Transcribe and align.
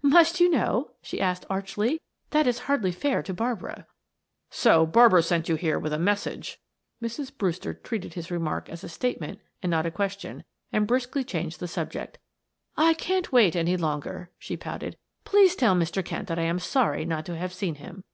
"Must 0.00 0.38
you 0.38 0.48
know?" 0.48 0.92
she 1.02 1.20
asked 1.20 1.44
archly. 1.50 2.00
"That 2.30 2.46
is 2.46 2.60
hardly 2.70 2.92
fair 2.92 3.20
to 3.24 3.34
Barbara." 3.34 3.84
"So 4.48 4.86
Barbara 4.86 5.24
sent 5.24 5.48
you 5.48 5.56
here 5.56 5.76
with 5.76 5.92
a 5.92 5.98
message!" 5.98 6.60
Mrs. 7.02 7.36
Brewster 7.36 7.74
treated 7.74 8.14
his 8.14 8.30
remark 8.30 8.68
as 8.68 8.84
a 8.84 8.88
statement 8.88 9.40
and 9.60 9.70
not 9.72 9.86
a 9.86 9.90
question, 9.90 10.44
and 10.72 10.86
briskly 10.86 11.24
changed 11.24 11.58
the 11.58 11.66
subject. 11.66 12.18
"I 12.76 12.94
can't 12.94 13.32
wait 13.32 13.56
any 13.56 13.76
longer," 13.76 14.30
she 14.38 14.56
pouted. 14.56 14.96
"Please 15.24 15.56
tell 15.56 15.74
Mr. 15.74 16.04
Kent 16.04 16.28
that 16.28 16.38
I 16.38 16.42
am 16.42 16.60
sorry 16.60 17.04
not 17.04 17.26
to 17.26 17.36
have 17.36 17.52
seen 17.52 17.74
him." 17.74 18.04